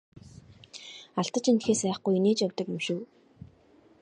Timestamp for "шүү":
2.87-3.01